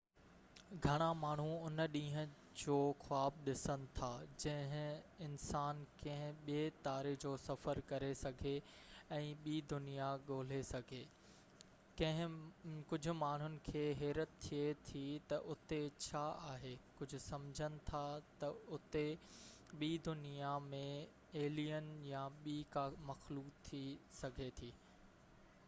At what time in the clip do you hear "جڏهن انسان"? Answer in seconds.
4.43-5.81